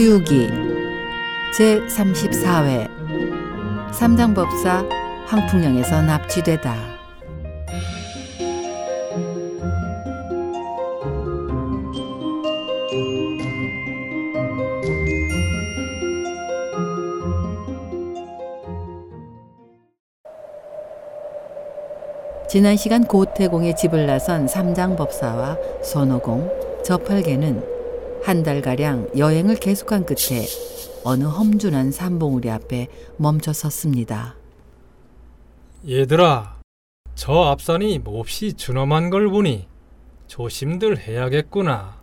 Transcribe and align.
서유기. 0.00 0.48
제34회. 1.54 2.88
삼장법사 3.92 4.88
황풍령에서 5.26 6.00
납치되다. 6.00 6.74
지난 22.48 22.78
시간 22.78 23.04
고태공의 23.04 23.76
집을 23.76 24.06
나선 24.06 24.48
삼장법사와 24.48 25.58
손오공, 25.82 26.50
저팔계는 26.86 27.79
한 28.22 28.42
달가량 28.42 29.10
여행을 29.16 29.56
계속한 29.56 30.04
끝에 30.04 30.46
어느 31.04 31.24
험준한 31.24 31.90
산봉우리 31.90 32.50
앞에 32.50 32.88
멈춰 33.16 33.52
섰습니다. 33.52 34.36
얘들아, 35.88 36.60
저 37.14 37.32
앞산이 37.32 37.98
몹시 38.00 38.52
준엄한 38.52 39.08
걸 39.10 39.28
보니 39.30 39.66
조심들 40.26 40.98
해야겠구나. 40.98 41.98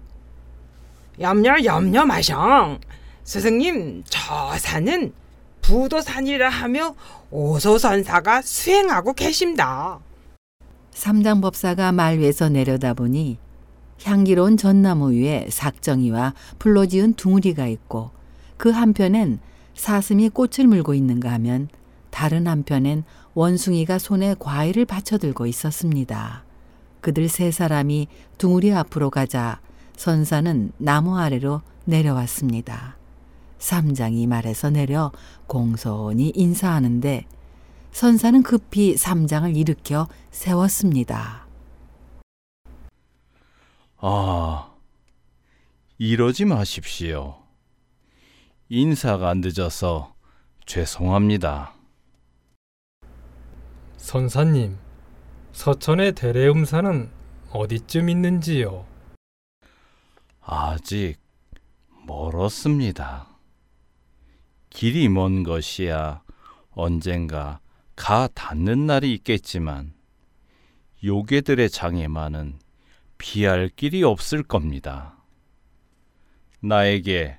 염려 1.20 1.64
염려 1.64 2.06
마셔. 2.06 2.80
스승님 3.24 4.04
저 4.08 4.58
산은 4.58 5.14
부도산이라 5.62 6.50
하며 6.50 6.96
오소선사가 7.30 8.42
수행하고 8.42 9.14
계십니다. 9.14 10.00
삼장법사가 10.92 11.92
말 11.92 12.18
위에서 12.18 12.50
내려다보니 12.50 13.38
향기로운 14.04 14.58
전나무 14.58 15.14
위에 15.14 15.48
삭정이와 15.50 16.34
풀로 16.60 16.86
지은 16.86 17.14
둥우리가 17.14 17.68
있고 17.68 18.12
그 18.58 18.70
한편엔 18.70 19.40
사슴이 19.74 20.30
꽃을 20.30 20.68
물고 20.68 20.94
있는가 20.94 21.32
하면 21.34 21.70
다른 22.10 22.48
한편엔 22.48 23.04
원숭이가 23.34 24.00
손에 24.00 24.36
과일을 24.40 24.86
받쳐들고 24.86 25.46
있었습니다. 25.46 26.44
그들 27.02 27.30
세 27.30 27.52
사람이 27.52 28.08
둥우리 28.38 28.74
앞으로 28.74 29.10
가자 29.10 29.60
선사는 29.96 30.72
나무 30.78 31.18
아래로 31.18 31.62
내려왔습니다. 31.86 32.98
삼장이 33.60 34.28
말에서 34.28 34.70
내려 34.70 35.12
공손히 35.48 36.32
인사하는데 36.36 37.26
선사는 37.92 38.44
급히 38.44 38.98
삼장을 38.98 39.56
일으켜 39.56 40.08
세웠습니다. 40.32 41.47
아, 44.00 44.76
이러지 45.98 46.46
마십시오. 46.46 47.42
인사가 48.70 49.34
늦어서 49.34 50.14
죄송합니다. 50.68 51.74
선사님, 53.98 54.78
서천의 55.52 56.14
대례음사는 56.14 57.10
어디쯤 57.50 58.10
있는지요? 58.10 58.86
아직 60.42 61.16
멀었습니다. 62.06 63.28
길이 64.70 65.10
먼 65.10 65.42
것이야 65.42 66.22
언젠가 66.70 67.60
가 67.96 68.28
닿는 68.36 68.86
날이 68.86 69.12
있겠지만 69.16 69.94
요괴들의 71.04 71.72
장애만은 71.72 72.60
피할 73.18 73.70
길이 73.70 74.04
없을 74.04 74.44
겁니다. 74.44 75.18
나에게 76.62 77.38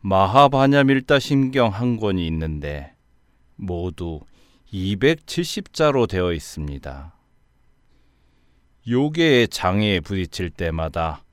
마하바냐 0.00 0.84
밀다 0.84 1.18
심경 1.18 1.68
한 1.72 1.96
권이 1.96 2.26
있는데 2.26 2.94
모두 3.56 4.20
270자로 4.72 6.08
되어 6.08 6.32
있습니다. 6.32 7.14
요괴의 8.86 9.48
장애에 9.48 10.00
부딪힐 10.00 10.50
때마다 10.50 11.24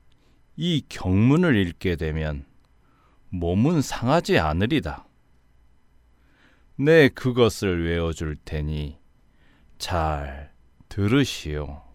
이 0.56 0.82
경문을 0.88 1.56
읽게 1.56 1.96
되면 1.96 2.44
몸은 3.30 3.82
상하지 3.82 4.38
않으리다. 4.38 5.06
내 6.76 7.08
그것을 7.08 7.86
외워줄 7.86 8.36
테니 8.44 8.98
잘 9.78 10.52
들으시오. 10.88 11.85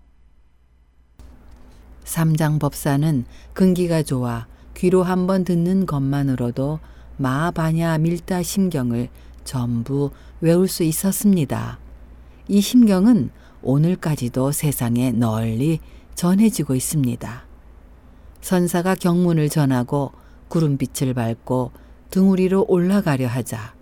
삼장법사는 2.03 3.25
근기가 3.53 4.03
좋아 4.03 4.47
귀로 4.75 5.03
한번 5.03 5.43
듣는 5.43 5.85
것만으로도 5.85 6.79
마바냐 7.17 7.97
밀다 7.99 8.41
심경을 8.41 9.09
전부 9.43 10.11
외울 10.39 10.67
수 10.67 10.83
있었습니다. 10.83 11.79
이 12.47 12.61
심경은 12.61 13.29
오늘까지도 13.61 14.51
세상에 14.51 15.11
널리 15.11 15.79
전해지고 16.15 16.75
있습니다. 16.75 17.45
선사가 18.41 18.95
경문을 18.95 19.49
전하고 19.49 20.11
구름빛을 20.47 21.13
밟고 21.13 21.71
등우리로 22.09 22.65
올라가려 22.67 23.27
하자 23.27 23.73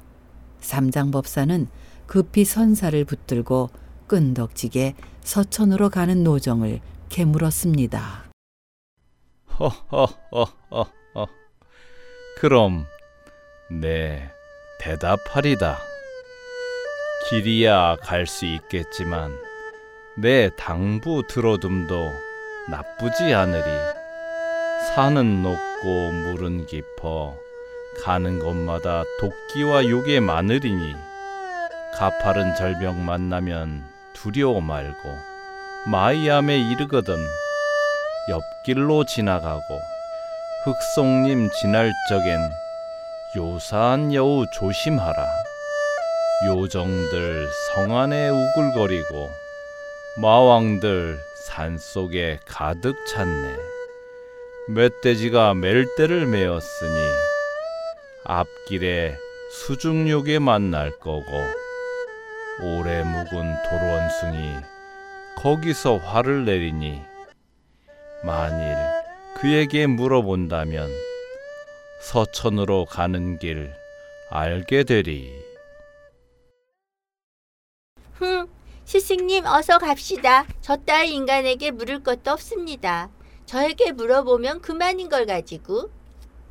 삼장법사는 0.62 1.68
급히 2.06 2.46
선사를 2.46 3.04
붙들고 3.06 3.70
끈덕지게 4.08 4.96
서천으로 5.22 5.90
가는 5.90 6.24
노정을 6.24 6.82
허허허허허. 9.60 11.28
그럼 12.38 12.86
네 13.70 14.30
대답하리다. 14.80 15.78
길이야 17.30 17.98
갈 18.02 18.26
수 18.26 18.46
있겠지만 18.46 19.32
내 20.18 20.50
당부 20.56 21.24
들어둠도 21.28 22.12
나쁘지 22.70 23.34
않으리. 23.34 23.64
산은 24.96 25.44
높고 25.44 26.12
물은 26.12 26.66
깊어 26.68 27.36
가는 28.04 28.40
곳마다 28.40 29.04
도끼와 29.20 29.86
욕에 29.90 30.20
많으리니 30.22 30.96
가파른 31.98 32.56
절벽 32.56 32.96
만나면 32.96 33.84
두려워 34.14 34.62
말고 34.62 35.29
마이암에 35.86 36.60
이르거든 36.60 37.16
옆길로 38.28 39.06
지나가고 39.06 39.82
흑송림 40.66 41.50
지날 41.52 41.90
적엔 42.10 42.52
요사한 43.38 44.14
여우 44.14 44.46
조심하라. 44.52 45.26
요정들 46.48 47.50
성 47.74 47.98
안에 47.98 48.30
우글거리고 48.30 49.32
마왕들 50.18 51.18
산속에 51.48 52.40
가득 52.46 52.96
찼네. 53.08 53.56
멧돼지가 54.68 55.54
멜대를 55.54 56.28
메었으니 56.28 57.00
앞길에 58.26 59.18
수중욕에 59.52 60.40
만날 60.40 60.92
거고 61.00 61.26
오래 62.62 63.04
묵은 63.04 63.56
도원숭이 63.70 64.79
거기서 65.42 65.98
화를 65.98 66.44
내리니 66.44 67.02
만일 68.26 68.76
그에게 69.36 69.88
물어본다면 69.88 70.90
서천으로 72.02 72.84
가는 72.84 73.40
길 73.40 73.72
알게 74.30 74.84
되리. 74.84 75.32
흥, 78.14 78.48
스승님 78.84 79.46
어서 79.46 79.78
갑시다. 79.78 80.46
저 80.60 80.76
따위 80.76 81.14
인간에게 81.16 81.72
물을 81.72 82.04
것도 82.04 82.32
없습니다. 82.32 83.10
저에게 83.46 83.94
물어보면 83.94 84.60
그만인 84.60 85.08
걸 85.08 85.26
가지고. 85.26 85.90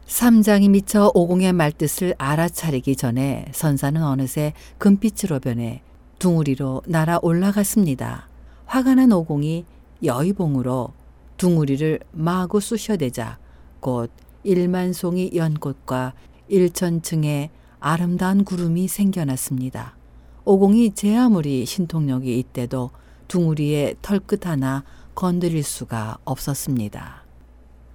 삼장이 0.07 0.71
미쳐 0.71 1.13
오공의 1.15 1.53
말뜻을 1.53 2.15
알아차리기 2.17 2.97
전에 2.97 3.45
선사는 3.53 4.03
어느새 4.03 4.55
금빛으로 4.79 5.41
변해 5.41 5.83
둥우리로 6.19 6.83
날아 6.87 7.19
올라갔습니다. 7.21 8.29
화가 8.69 8.97
난 8.97 9.13
오공이 9.13 9.65
여의봉으로 10.05 10.93
둥우리를 11.39 12.01
마구 12.13 12.61
쑤셔대자 12.61 13.39
곧 13.81 14.11
일만 14.45 14.93
송이 14.93 15.31
연꽃과 15.35 16.13
일천층의 16.49 17.49
아름다운 17.81 18.45
구름이 18.45 18.87
생겨났습니다. 18.89 19.97
오공이 20.45 20.93
제 20.95 21.17
아무리 21.17 21.65
신통력이 21.65 22.39
있대도 22.41 22.91
둥우리의 23.29 23.97
털끝 24.03 24.47
하나 24.47 24.85
건드릴 25.15 25.63
수가 25.63 26.19
없었습니다. 26.27 27.25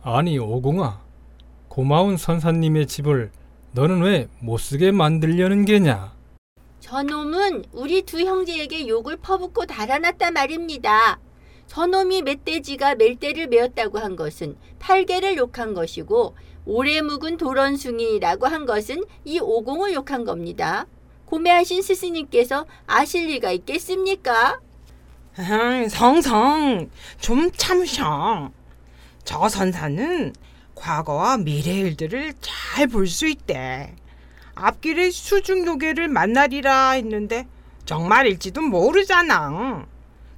아니 0.02 0.40
오공아, 0.40 1.02
고마운 1.68 2.18
선사님의 2.18 2.88
집을 2.88 3.32
너는 3.74 4.02
왜 4.02 4.28
못쓰게 4.40 4.92
만들려는 4.92 5.66
게냐? 5.66 6.14
저놈은 6.84 7.64
우리 7.72 8.02
두 8.02 8.20
형제에게 8.20 8.90
욕을 8.90 9.16
퍼붓고 9.16 9.66
달아났단 9.66 10.34
말입니다. 10.34 11.18
저놈이 11.68 12.24
멧돼지가 12.24 12.96
멜대를 12.96 13.48
메었다고 13.48 14.00
한 14.00 14.18
것은 14.18 14.58
팔개를 14.80 15.38
욕한 15.38 15.74
것이고 15.74 16.36
오래 16.66 17.00
묵은 17.00 17.38
도런숭이라고 17.38 18.48
한 18.48 18.66
것은 18.66 19.06
이 19.24 19.40
오공을 19.40 19.94
욕한 19.94 20.26
겁니다. 20.26 20.86
고매하신 21.28 21.82
스승님께서 21.82 22.66
아실 22.86 23.28
리가 23.28 23.52
있겠습니까? 23.52 24.60
에이, 25.40 25.88
성성 25.88 26.90
좀 27.22 27.50
참으셔. 27.54 28.52
저 29.24 29.48
선사는 29.48 30.34
과거와 30.76 31.38
미래 31.38 31.76
일들을 31.76 32.34
잘 32.42 32.88
볼 32.88 33.08
수 33.08 33.26
있대. 33.26 33.96
앞길에 34.56 35.12
수중노계를 35.12 36.08
만나리라 36.08 36.92
했는데 36.92 37.48
정말일지도 37.86 38.62
모르잖아. 38.62 39.86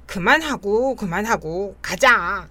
그만하고 0.06 0.94
그만하고 0.94 1.76
가자. 1.82 2.48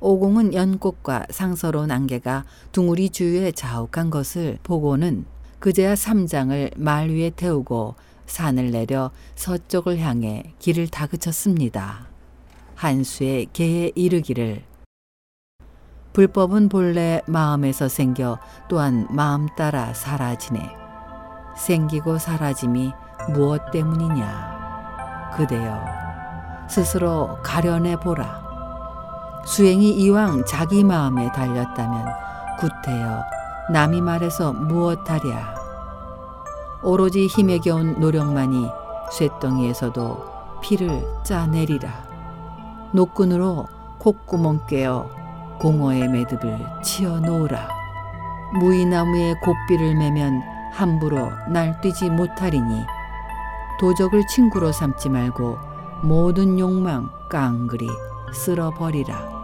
오공은 0.00 0.54
연꽃과 0.54 1.26
상서로운 1.30 1.90
안개가 1.90 2.44
둥우리 2.70 3.10
주위에 3.10 3.50
자욱한 3.52 4.10
것을 4.10 4.58
보고는 4.62 5.24
그제야 5.58 5.96
삼장을 5.96 6.70
말 6.76 7.10
위에 7.10 7.30
태우고 7.30 7.96
산을 8.26 8.70
내려 8.70 9.10
서쪽을 9.34 9.98
향해 9.98 10.54
길을 10.60 10.88
다그쳤습니다. 10.88 12.06
한수의 12.76 13.48
개에 13.52 13.90
이르기를 13.96 14.62
불법은 16.18 16.68
본래 16.68 17.22
마음에서 17.26 17.86
생겨 17.86 18.40
또한 18.66 19.06
마음 19.08 19.46
따라 19.54 19.94
사라지네. 19.94 20.76
생기고 21.56 22.18
사라짐이 22.18 22.92
무엇 23.34 23.70
때문이냐? 23.70 25.30
그대여 25.36 25.80
스스로 26.68 27.38
가려내 27.44 27.94
보라. 28.00 29.44
수행이 29.46 29.92
이왕 29.92 30.44
자기 30.44 30.82
마음에 30.82 31.30
달렸다면 31.30 32.08
구태여 32.58 33.22
남이 33.70 34.00
말해서 34.00 34.52
무엇하랴. 34.54 35.54
오로지 36.82 37.28
힘에 37.28 37.58
겨운 37.58 38.00
노력만이 38.00 38.68
쇠덩이에서도 39.12 40.24
피를 40.62 41.00
짜내리라. 41.22 41.88
노끈으로 42.90 43.68
콧구멍 44.00 44.66
꿰어 44.66 45.17
공허의 45.60 46.08
매듭을 46.08 46.58
치어 46.82 47.20
놓으라. 47.20 47.68
무이나무에 48.60 49.34
곱비를 49.42 49.94
매면 49.96 50.42
함부로 50.72 51.30
날뛰지 51.50 52.10
못하리니 52.10 52.86
도적을 53.80 54.26
친구로 54.26 54.72
삼지 54.72 55.08
말고 55.08 55.58
모든 56.02 56.58
욕망 56.58 57.10
깡그리 57.28 57.86
쓸어버리라. 58.32 59.38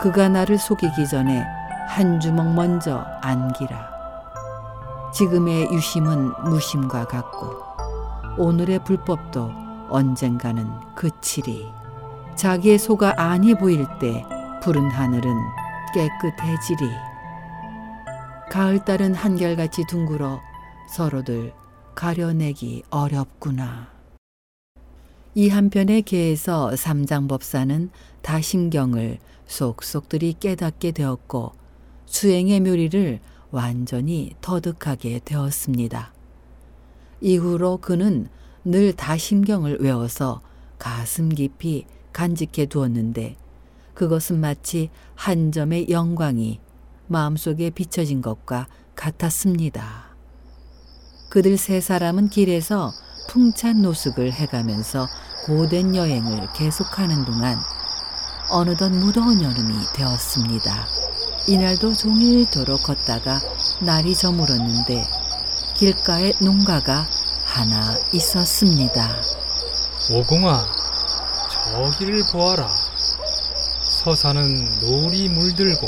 그가 0.00 0.28
나를 0.28 0.58
속이기 0.58 1.08
전에 1.08 1.44
한 1.88 2.20
주먹 2.20 2.54
먼저 2.54 3.04
안기라. 3.22 3.88
지금의 5.12 5.72
유심은 5.72 6.32
무심과 6.44 7.06
같고 7.06 7.56
오늘의 8.36 8.84
불법도 8.84 9.50
언젠가는 9.88 10.70
그치리. 10.94 11.72
자기의 12.36 12.78
소가 12.78 13.14
아니 13.16 13.54
보일 13.54 13.86
때 13.98 14.24
푸른 14.60 14.90
하늘은 14.90 15.32
깨끗해지리. 15.94 16.90
가을달은 18.50 19.14
한결같이 19.14 19.84
둥글어 19.86 20.40
서로들 20.88 21.52
가려내기 21.94 22.82
어렵구나. 22.90 23.88
이 25.36 25.48
한편의 25.48 26.02
개에서 26.02 26.74
삼장법사는 26.74 27.90
다심경을 28.22 29.18
속속들이 29.46 30.34
깨닫게 30.40 30.90
되었고 30.90 31.52
수행의 32.06 32.60
묘리를 32.60 33.20
완전히 33.52 34.34
터득하게 34.40 35.20
되었습니다. 35.24 36.12
이후로 37.20 37.78
그는 37.78 38.28
늘 38.64 38.92
다심경을 38.92 39.78
외워서 39.80 40.40
가슴 40.78 41.28
깊이 41.28 41.86
간직해 42.12 42.66
두었는데 42.66 43.36
그것은 43.98 44.40
마치 44.40 44.90
한 45.16 45.50
점의 45.50 45.90
영광이 45.90 46.60
마음속에 47.08 47.70
비춰진 47.70 48.22
것과 48.22 48.68
같았습니다. 48.94 50.14
그들 51.30 51.58
세 51.58 51.80
사람은 51.80 52.28
길에서 52.28 52.92
풍찬 53.28 53.82
노숙을 53.82 54.30
해가면서 54.30 55.04
고된 55.46 55.96
여행을 55.96 56.46
계속하는 56.54 57.24
동안 57.24 57.58
어느덧 58.52 58.90
무더운 58.90 59.42
여름이 59.42 59.74
되었습니다. 59.96 60.86
이날도 61.48 61.94
종일토록 61.94 62.84
걷다가 62.84 63.40
날이 63.82 64.14
저물었는데 64.14 65.04
길가에 65.74 66.34
농가가 66.40 67.04
하나 67.44 67.96
있었습니다. 68.12 69.20
오공아, 70.12 70.64
저기를 71.72 72.22
보아라. 72.30 72.87
서산은 74.08 74.80
노을이 74.80 75.28
물들고 75.28 75.86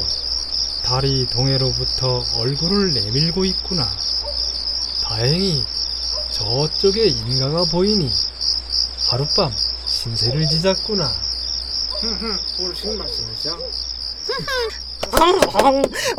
달이 0.85 1.27
동해로부터 1.33 2.23
얼굴을 2.39 2.93
내밀고 2.93 3.47
있구나. 3.47 3.83
다행히 5.05 5.65
저쪽에 6.31 7.07
인가가 7.07 7.65
보이니 7.73 8.11
하룻밤 9.11 9.51
신세를 9.87 10.47
지잤구나. 10.49 11.05
어르신 12.61 12.99
말씀이죠? 12.99 13.59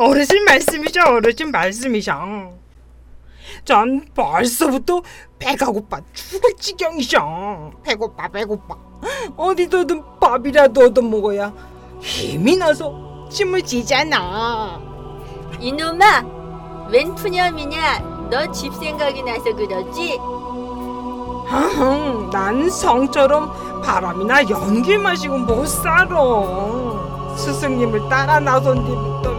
어르신 0.00 0.44
말씀이죠 0.44 1.00
어르신 1.02 1.50
말씀이죠. 1.52 2.58
전 3.64 4.04
벌써부터 4.12 5.02
배가 5.38 5.66
고파 5.66 6.00
죽을 6.12 6.52
지경이죠. 6.58 7.74
배고파 7.84 8.26
배고파. 8.26 8.76
어디서든 9.36 10.02
밥이라도 10.18 10.86
얻어 10.86 11.00
먹어야 11.00 11.71
힘이 12.02 12.56
나서 12.56 12.92
춤을 13.30 13.62
지잖아. 13.62 14.80
이놈아, 15.60 16.24
웬 16.90 17.14
푸념이냐? 17.14 18.10
너 18.30 18.46
집 18.52 18.74
생각이 18.74 19.22
나서 19.22 19.44
그러지? 19.54 20.18
아흥, 21.48 22.30
난 22.30 22.68
성처럼 22.70 23.82
바람이나 23.82 24.48
연기 24.48 24.96
마시고 24.96 25.38
못 25.38 25.66
살아. 25.66 26.16
스승님을 27.36 28.08
따라 28.08 28.40
나선 28.40 28.84
뒤부터 28.84 29.32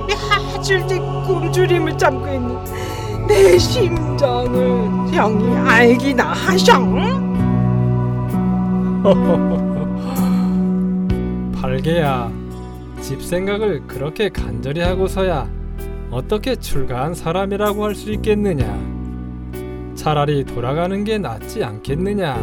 며칠째 0.55 1.00
굶주림을 1.27 1.98
참고 1.98 2.27
있는 2.27 2.63
내 3.27 3.58
심장을 3.58 5.10
형이 5.12 5.55
알기나 5.70 6.34
하셔? 6.34 6.74
팔개야, 11.62 12.32
집 13.03 13.22
생각을 13.22 13.86
그렇게 13.86 14.29
간절히 14.29 14.79
하고서야 14.81 15.50
어떻게 16.10 16.55
출가한 16.55 17.13
사람이라고 17.13 17.83
할 17.83 17.95
수 17.95 18.12
있겠느냐? 18.13 18.65
차라리 19.95 20.45
돌아가는 20.45 21.03
게 21.03 21.17
낫지 21.17 21.63
않겠느냐? 21.63 22.36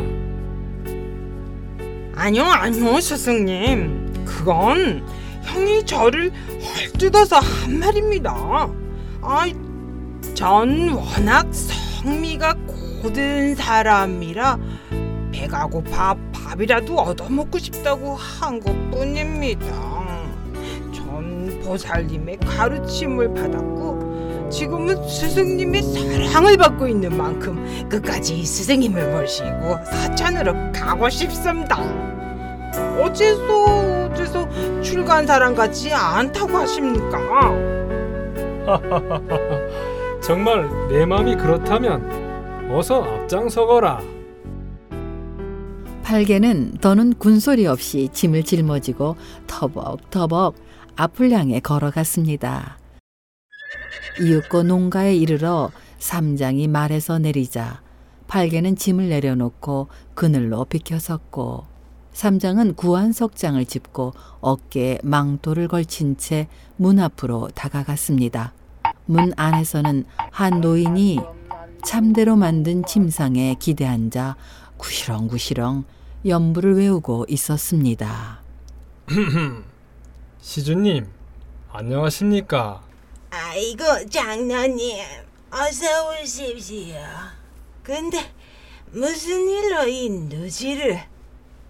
아니요, 2.14 2.44
아니요, 2.44 3.00
스승님. 3.00 4.24
그건 4.26 5.02
형이 5.44 5.84
저를 5.86 6.30
헐뜯어서 6.30 7.36
한 7.36 7.78
말입니다. 7.78 8.68
아, 9.22 9.46
전 10.34 10.90
워낙 10.90 11.46
성미가 11.52 12.54
고든 13.02 13.54
사람이라 13.54 14.58
배가 15.32 15.66
고파 15.66 16.14
밥이라도 16.32 16.98
얻어먹고 16.98 17.58
싶다고 17.58 18.14
한 18.16 18.60
것뿐입니다. 18.60 20.00
전 21.70 21.76
보살님의 21.76 22.38
가르침을 22.38 23.32
받았고 23.32 24.48
지금은 24.50 25.08
스승님의 25.08 25.82
사랑을 25.82 26.56
받고 26.56 26.88
있는 26.88 27.16
만큼 27.16 27.64
끝까지 27.88 28.44
스승님을 28.44 29.20
모시고 29.20 29.84
사천으로 29.84 30.72
가고 30.72 31.08
싶습니다. 31.08 31.78
어째서 33.00 34.06
어째서 34.10 34.48
출간 34.82 35.24
사람 35.26 35.54
같지 35.54 35.92
않다고 35.92 36.56
하십니까? 36.56 37.52
정말 40.20 40.68
내 40.88 41.06
마음이 41.06 41.36
그렇다면 41.36 42.70
어서 42.72 43.04
앞장서거라. 43.04 44.00
팔개는 46.02 46.78
더는 46.80 47.14
군소리 47.14 47.68
없이 47.68 48.08
짐을 48.12 48.42
짊어지고 48.42 49.14
터벅터벅 49.46 50.69
앞을 51.00 51.30
향해 51.30 51.60
걸어갔습니다. 51.60 52.78
이윽고 54.20 54.64
농가에 54.64 55.16
이르러 55.16 55.70
삼장이 55.98 56.68
말에서 56.68 57.18
내리자 57.18 57.80
팔개는 58.28 58.76
짐을 58.76 59.08
내려놓고 59.08 59.88
그늘로 60.14 60.66
비켜섰고 60.66 61.64
삼장은 62.12 62.74
구한 62.74 63.12
석장을 63.12 63.64
짚고 63.64 64.12
어깨에 64.40 64.98
망토를 65.02 65.68
걸친 65.68 66.18
채 66.18 66.48
문 66.76 66.98
앞으로 66.98 67.48
다가갔습니다. 67.54 68.52
문 69.06 69.32
안에서는 69.36 70.04
한 70.30 70.60
노인이 70.60 71.18
참대로 71.82 72.36
만든 72.36 72.84
침상에 72.84 73.56
기대 73.58 73.86
앉아 73.86 74.36
구시렁구시렁 74.76 75.84
연부를 76.26 76.76
외우고 76.76 77.24
있었습니다. 77.28 78.42
시주님, 80.40 81.06
안녕하십니까? 81.70 82.82
아이고 83.30 83.84
장로님 84.08 84.96
어서 85.50 85.86
오십시오. 86.22 86.96
근데 87.82 88.18
무슨 88.90 89.48
일로 89.48 89.86
이 89.86 90.08
누지를 90.08 90.98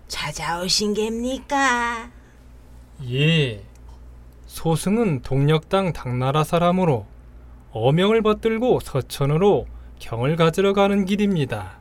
찾아오신 0.07 0.95
겁니까? 0.95 2.11
예. 3.11 3.65
소승은 4.47 5.23
동력당 5.23 5.93
당나라 5.93 6.45
사람으로 6.45 7.07
어명을 7.73 8.23
받들고 8.23 8.81
서천으로 8.81 9.67
경을 9.99 10.37
가지러 10.37 10.73
가는 10.75 11.05
길입니다. 11.05 11.79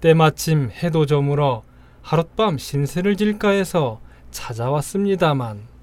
때마침 0.00 0.70
해도 0.70 1.06
저물어 1.06 1.62
하룻밤 2.02 2.58
신세를 2.58 3.16
질까 3.16 3.50
해서 3.50 4.00
찾아왔습니다만 4.30 5.73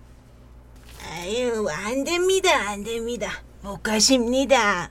안 1.72 2.04
됩니다 2.04 2.70
안 2.70 2.84
됩니다 2.84 3.44
못 3.64 3.84
가십니다. 3.84 4.90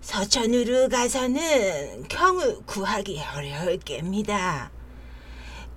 서천으로 0.00 0.88
가서는 0.88 2.08
경을 2.08 2.58
구하기 2.66 3.20
어려울 3.36 3.78
겁니다. 3.78 4.70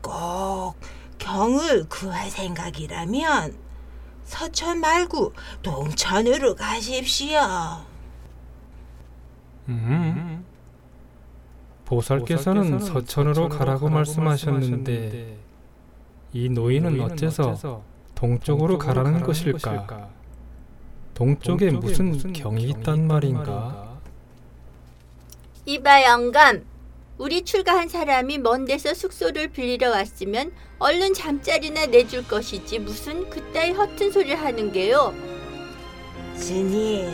꼭 0.01 0.75
경을 1.19 1.87
구할 1.87 2.29
생각이라면 2.31 3.55
서천 4.23 4.79
말고 4.79 5.33
동천으로 5.61 6.55
가십시오. 6.55 7.39
음. 9.67 10.45
보살께서는 11.85 12.79
서천으로 12.79 13.49
가라고 13.49 13.89
말씀하셨는데 13.89 15.37
이 16.33 16.49
노인은 16.49 16.99
어째서 17.01 17.83
동쪽으로 18.19 18.77
가라는 18.77 19.21
것일까? 19.21 20.09
동쪽에 21.13 21.71
무슨 21.71 22.33
경이 22.33 22.63
있단 22.63 23.07
말인가? 23.07 23.97
이봐 25.65 26.03
영감, 26.03 26.65
우리 27.17 27.43
출가한 27.43 27.87
사람이 27.87 28.39
먼 28.39 28.65
데서 28.65 28.93
숙소를 28.93 29.49
빌리러 29.49 29.91
왔으면 29.91 30.51
얼른 30.79 31.13
잠자리나 31.13 31.85
내줄 31.85 32.27
것이지 32.27 32.79
무슨 32.79 33.29
그따위 33.29 33.71
허튼 33.71 34.11
소리를 34.11 34.35
하는 34.37 34.71
게요. 34.73 35.13
스님, 36.35 37.07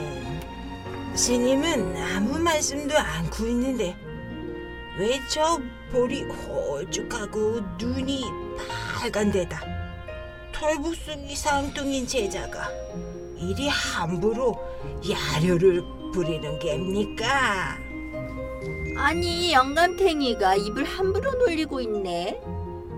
스님은 1.13 1.97
아무 1.97 2.39
말씀도 2.39 2.97
않고 2.97 3.45
있는데 3.47 3.95
왜 4.97 5.19
저 5.29 5.59
볼이 5.91 6.23
홀쭉하고 6.23 7.59
눈이 7.77 8.23
빨간 8.99 9.31
데다 9.31 9.74
털북숭이 10.59 11.35
상뚱인 11.35 12.07
제자가 12.07 12.69
이리 13.37 13.67
함부로 13.67 14.55
야료를 15.07 15.83
부리는 16.13 16.57
겁니까? 16.59 17.77
아니 18.97 19.51
영감탱이가 19.51 20.55
입을 20.55 20.85
함부로 20.85 21.31
놀리고 21.33 21.81
있네. 21.81 22.39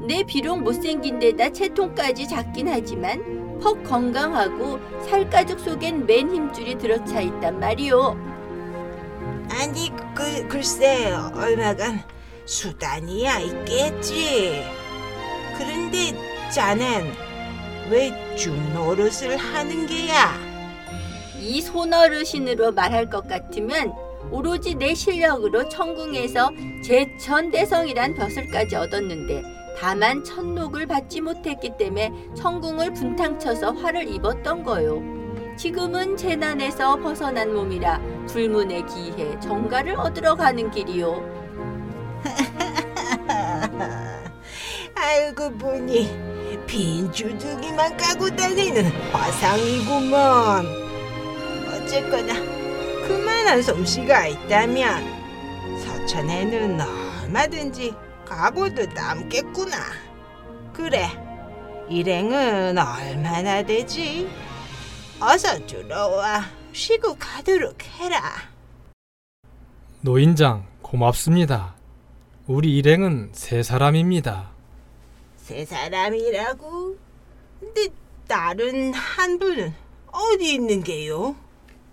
내 0.08 0.24
비록 0.24 0.62
못생긴 0.62 1.18
데다 1.18 1.50
채통까지 1.50 2.28
작긴 2.28 2.68
하지만 2.68 3.60
퍽 3.60 3.84
건강하고 3.84 4.80
살가죽 5.10 5.60
속엔 5.60 6.06
맨 6.06 6.30
힘줄이 6.30 6.78
들어차 6.78 7.22
있단 7.22 7.60
말이오. 7.60 8.16
아니 9.50 9.92
그 10.14 10.48
글쎄 10.48 11.12
얼마간 11.34 12.04
수단이야 12.46 13.40
있겠지. 13.40 14.64
그런데 15.58 16.14
자넨 16.52 17.27
왜 17.90 18.12
죽노릇을 18.36 19.38
하는 19.38 19.86
게야? 19.86 20.38
이 21.40 21.62
손어르신으로 21.62 22.74
말할 22.74 23.10
것 23.10 23.28
같으면 23.28 23.94
오로지 24.30 24.76
내 24.76 24.94
실력으로 24.94 25.70
천궁에서 25.70 26.52
제천대성이란 26.84 28.16
벼슬까지 28.16 28.76
얻었는데 28.76 29.42
다만 29.80 30.24
천록을 30.24 30.86
받지 30.86 31.22
못했기 31.22 31.78
때문에 31.78 32.12
천궁을 32.36 32.94
분탕쳐서 32.94 33.72
화를 33.74 34.10
입었던 34.10 34.64
거요. 34.64 35.02
지금은 35.56 36.18
재난에서 36.18 36.98
벗어난 36.98 37.54
몸이라 37.54 38.02
불문에 38.28 38.84
기해 38.86 39.40
정가를 39.40 39.96
얻으러 39.96 40.36
가는 40.36 40.70
길이요. 40.72 41.38
알고 44.94 45.52
보니 45.58 46.27
빈 46.68 47.12
주둥이만 47.12 47.96
까고 47.96 48.30
다니는 48.36 48.86
화상이구먼. 49.12 50.66
어쨌거나 51.72 52.34
그만한 53.08 53.62
솜씨가 53.64 54.28
있다면 54.28 55.80
서천에는 55.80 56.82
얼마든지 57.24 57.94
가고도 58.26 58.86
남겠구나. 58.88 59.78
그래, 60.74 61.08
일행은 61.90 62.78
얼마나 62.78 63.64
되지? 63.64 64.30
어서 65.22 65.66
들어와 65.66 66.44
쉬고 66.74 67.16
가도록 67.16 67.82
해라. 67.98 68.22
노인장 70.02 70.66
고맙습니다. 70.82 71.76
우리 72.46 72.78
일행은 72.78 73.30
세 73.32 73.64
사람입니다. 73.64 74.57
세 75.48 75.64
사람이라고? 75.64 76.98
근데 77.62 77.88
다른 78.28 78.94
한 78.94 79.40
분은 79.40 79.74
어디 80.12 80.56
있는 80.56 80.84
게요? 80.84 81.38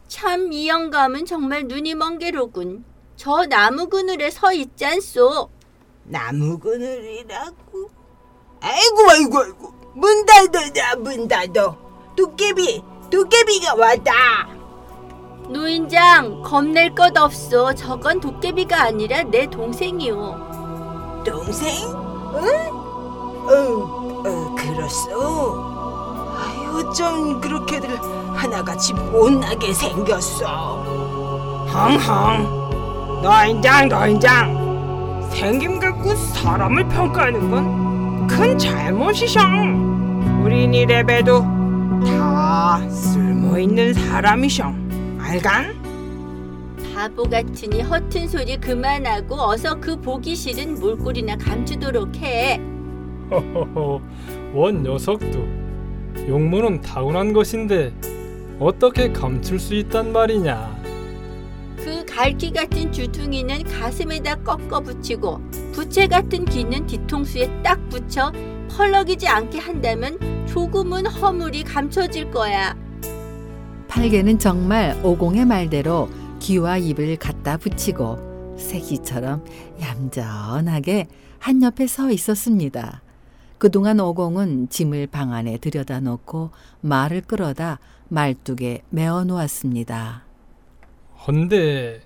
참 0.08 0.52
이 0.52 0.68
영감은 0.68 1.24
정말 1.24 1.62
눈이 1.68 1.94
먼 1.94 2.18
게로군. 2.18 2.84
저 3.16 3.46
나무 3.46 3.88
그늘에 3.88 4.30
서 4.32 4.52
있잖소. 4.52 5.48
나무 6.02 6.58
그늘이라고? 6.58 7.90
아이고 8.60 9.10
아이고 9.10 9.38
아이고 9.38 9.74
문 9.94 10.26
닫아라 10.26 10.96
문 10.96 11.28
닫아 11.28 11.76
도깨비 12.16 12.82
도깨비가 13.10 13.74
왔다 13.76 14.48
노인장 15.48 16.42
겁낼 16.42 16.92
것 16.92 17.16
없어. 17.16 17.72
저건 17.74 18.18
도깨비가 18.20 18.82
아니라 18.82 19.22
내 19.22 19.46
동생이오. 19.46 21.22
동생? 21.24 21.88
응? 22.34 22.83
어, 23.46 24.22
어 24.26 24.54
그렇소. 24.56 26.34
아이 26.36 26.66
어쩜 26.66 27.40
그렇게들 27.40 27.98
하나같이 28.34 28.92
못나게 28.94 29.72
생겼어 29.72 30.46
헝헝. 31.72 33.20
노인장 33.22 33.88
노인장. 33.88 34.64
생김 35.32 35.78
갖고 35.80 36.14
사람을 36.14 36.88
평가하는 36.88 37.50
건 37.50 37.84
큰 38.26 38.56
잘못이셔. 38.58 39.38
우린 40.42 40.72
이래봬도 40.72 41.42
다 42.06 42.80
쓸모있는 42.88 43.92
사람이셔. 43.94 44.72
알간? 45.20 45.74
바보 46.94 47.24
같으니 47.24 47.82
허튼 47.82 48.26
소리 48.28 48.56
그만하고 48.58 49.34
어서 49.40 49.74
그 49.78 50.00
보기 50.00 50.34
싫은 50.34 50.80
몰골이나 50.80 51.36
감추도록 51.36 52.16
해. 52.16 52.60
허허허, 53.30 54.00
원 54.54 54.82
녀석도 54.82 55.38
용모는 56.28 56.80
타고난 56.80 57.32
것인데 57.32 57.92
어떻게 58.58 59.12
감출 59.12 59.58
수 59.58 59.74
있단 59.74 60.12
말이냐? 60.12 60.82
그 61.76 62.04
갈기 62.06 62.52
같은 62.52 62.90
주둥이는 62.92 63.64
가슴에다 63.64 64.36
꺾어 64.36 64.80
붙이고 64.80 65.40
부채 65.72 66.06
같은 66.06 66.44
귀는 66.44 66.86
뒤통수에 66.86 67.62
딱 67.62 67.88
붙여 67.88 68.32
펄럭이지 68.70 69.26
않게 69.28 69.58
한다면 69.58 70.18
조금은 70.46 71.06
허물이 71.06 71.64
감춰질 71.64 72.30
거야. 72.30 72.74
팔개는 73.88 74.38
정말 74.38 74.98
오공의 75.04 75.44
말대로 75.44 76.08
귀와 76.40 76.78
입을 76.78 77.16
갖다 77.16 77.56
붙이고 77.56 78.56
새끼처럼 78.58 79.44
얌전하게 79.80 81.06
한 81.38 81.62
옆에 81.62 81.86
서 81.86 82.10
있었습니다. 82.10 83.03
그동안 83.58 84.00
오공은 84.00 84.68
짐을 84.68 85.06
방 85.06 85.32
안에 85.32 85.58
들여다 85.58 86.00
놓고 86.00 86.50
말을 86.80 87.22
끌어다 87.22 87.78
말뚝에 88.08 88.82
메어 88.90 89.24
놓았습니다. 89.24 90.24
헌데 91.26 92.02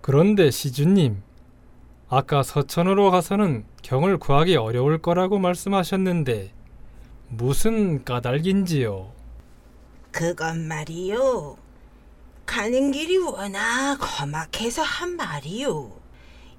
그런데 0.00 0.50
시주님 0.50 1.22
아까 2.08 2.42
서천으로 2.42 3.10
가서는 3.10 3.64
경을 3.82 4.18
구하기 4.18 4.56
어려울 4.56 5.02
거라고 5.02 5.38
말씀하셨는데 5.38 6.52
무슨 7.28 8.04
까닭인지요? 8.04 9.12
그건 10.10 10.66
말이요. 10.68 11.56
가는 12.46 12.90
길이 12.92 13.18
워낙 13.18 13.96
험악해서 14.00 14.82
한 14.82 15.16
말이요. 15.16 15.92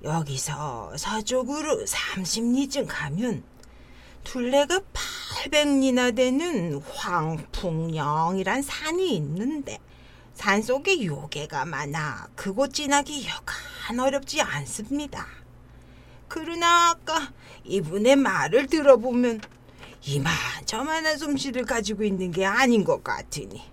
여기서 0.03 0.93
서쪽으로 0.95 1.83
30리쯤 1.85 2.85
가면 2.87 3.43
둘레가 4.29 4.79
800리나 5.43 6.15
되는 6.15 6.79
황풍령이란 6.81 8.61
산이 8.61 9.15
있는데 9.15 9.79
산 10.35 10.61
속에 10.61 11.03
요괴가 11.03 11.65
많아 11.65 12.27
그곳 12.35 12.75
지나기 12.75 13.27
여간 13.27 13.99
어렵지 13.99 14.39
않습니다. 14.41 15.25
그러나 16.27 16.91
아까 16.91 17.33
이분의 17.63 18.17
말을 18.17 18.67
들어보면 18.67 19.41
이만저만한 20.05 21.17
솜씨를 21.17 21.65
가지고 21.65 22.03
있는 22.03 22.29
게 22.29 22.45
아닌 22.45 22.83
것 22.83 23.03
같으니 23.03 23.63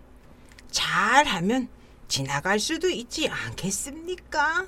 잘하면 0.70 1.68
지나갈 2.08 2.58
수도 2.60 2.88
있지 2.88 3.28
않겠습니까? 3.28 4.66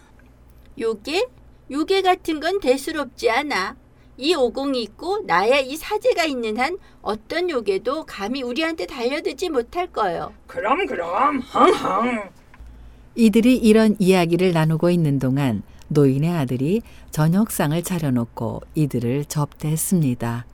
요괴? 0.78 1.28
요괴 1.70 2.02
같은 2.02 2.40
건 2.40 2.60
대수롭지 2.60 3.30
않아. 3.30 3.87
이 4.18 4.34
오공이 4.34 4.82
있고 4.82 5.20
나의 5.26 5.70
이 5.70 5.76
사제가 5.76 6.24
있는 6.24 6.58
한 6.58 6.76
어떤 7.00 7.48
요괴도 7.48 8.04
감히 8.04 8.42
우리한테 8.42 8.84
달려들지 8.86 9.48
못할 9.48 9.86
거요. 9.86 10.32
그럼 10.46 10.86
그럼 10.86 11.38
흥흥. 11.38 12.28
이들이 13.14 13.56
이런 13.56 13.96
이야기를 13.98 14.52
나누고 14.52 14.90
있는 14.90 15.18
동안 15.18 15.62
노인의 15.88 16.30
아들이 16.30 16.82
저녁상을 17.10 17.80
차려놓고 17.82 18.60
이들을 18.74 19.24
접대했습니다. 19.26 20.46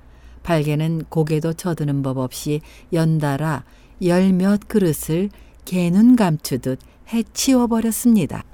발개는 0.43 1.05
고개도 1.09 1.55
쳐드는 1.55 2.03
법 2.03 2.19
없이 2.19 2.61
연달아 2.93 3.65
열 4.05 4.33
몇 4.33 4.69
그릇을 4.69 5.31
개눈 5.65 6.17
감추듯 6.17 6.79
해치워 7.13 7.67
버렸습니다. 7.67 8.45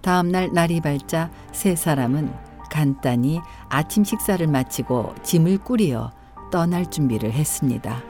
다음날 0.00 0.50
날이 0.52 0.80
밝자 0.80 1.30
세 1.52 1.76
사람은 1.76 2.45
간단히 2.76 3.40
아침 3.70 4.04
식사를 4.04 4.46
마치고 4.46 5.14
짐을 5.22 5.64
꾸리어 5.64 6.12
떠날 6.52 6.90
준비를 6.90 7.32
했습니다. 7.32 8.02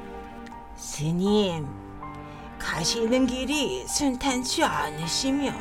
스님, 0.74 1.68
가시는 2.58 3.26
길이 3.28 3.86
순탄치 3.86 4.64
않으시면 4.64 5.54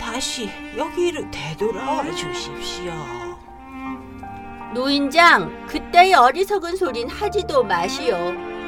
다시 0.00 0.48
여기로 0.74 1.30
되돌아와 1.30 2.10
주십시오. 2.12 2.94
노인장, 4.72 5.66
그따위 5.66 6.14
어리석은 6.14 6.76
소린 6.76 7.10
하지도 7.10 7.62
마시오. 7.62 8.16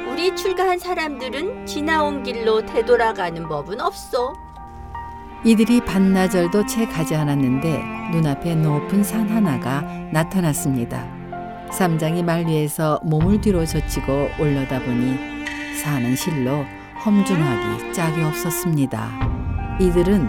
우리 0.07 0.35
출가한 0.35 0.77
사람들은 0.77 1.65
지나온 1.65 2.21
길로 2.21 2.63
되돌아가는 2.63 3.47
법은 3.47 3.81
없어. 3.81 4.35
이들이 5.47 5.79
반나절도 5.85 6.65
채 6.65 6.85
가지 6.85 7.15
않았는데 7.15 7.81
눈앞에 8.11 8.53
높은 8.55 9.01
산 9.01 9.29
하나가 9.29 9.79
나타났습니다. 10.11 11.07
삼장이 11.71 12.21
말 12.21 12.45
위에서 12.45 12.99
몸을 13.05 13.39
뒤로 13.39 13.65
젖히고 13.65 14.31
올려다 14.41 14.77
보니 14.77 15.17
산은 15.81 16.17
실로 16.17 16.65
험준하기 17.05 17.93
짝이 17.93 18.21
없었습니다. 18.23 19.77
이들은 19.79 20.27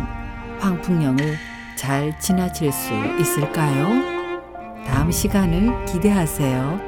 황풍령을 0.61 1.35
잘 1.75 2.17
지나칠 2.21 2.71
수 2.71 2.93
있을까요? 3.19 3.89
다음 4.87 5.11
시간을 5.11 5.85
기대하세요. 5.87 6.88